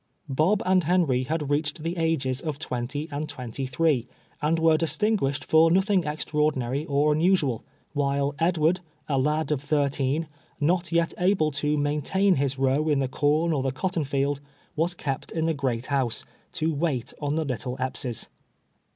Bob 0.29 0.63
anil 0.65 0.85
Henry 0.85 1.23
had 1.25 1.51
reached 1.51 1.83
the 1.83 1.95
ages 1.95 2.41
of 2.41 2.57
twenty 2.57 3.07
and 3.11 3.29
twenty 3.29 3.67
three, 3.67 4.07
and 4.41 4.57
were 4.57 4.75
distinguished 4.75 5.43
for 5.45 5.69
nothing 5.69 6.05
extraordinary 6.05 6.87
or 6.87 7.13
unusual, 7.13 7.63
while 7.93 8.33
Edward, 8.39 8.79
a 9.07 9.21
hul 9.21 9.45
of 9.51 9.61
thirteen, 9.61 10.25
not 10.59 10.91
yet 10.91 11.13
able 11.19 11.51
to 11.51 11.77
maintain 11.77 12.33
his 12.37 12.57
row 12.57 12.89
in 12.89 12.97
the 12.97 13.07
corn 13.07 13.53
or 13.53 13.61
the 13.61 13.71
cotton 13.71 14.03
field, 14.03 14.39
was 14.75 14.95
kept 14.95 15.31
in 15.31 15.45
the 15.45 15.53
great 15.53 15.85
house, 15.85 16.25
to 16.51 16.75
•wait 16.75 17.13
on 17.21 17.35
the 17.35 17.45
little 17.45 17.77
Eppses. 17.77 18.27